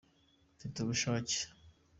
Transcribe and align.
Mfite 0.55 0.77
ubushake. 0.81 1.39